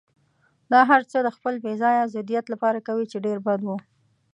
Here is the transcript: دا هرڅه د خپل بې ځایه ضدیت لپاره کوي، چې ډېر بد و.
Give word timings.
دا 0.71 0.79
هرڅه 0.91 1.17
د 1.23 1.27
خپل 1.35 1.53
بې 1.63 1.73
ځایه 1.81 2.11
ضدیت 2.13 2.45
لپاره 2.53 2.79
کوي، 2.87 3.05
چې 3.11 3.17
ډېر 3.25 3.37
بد 3.47 3.59
و. 3.67 3.69